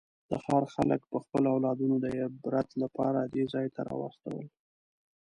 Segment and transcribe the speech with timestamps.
[0.29, 4.35] د ښار خلکو به خپل اولادونه د عبرت لپاره دې ځای ته راوستل.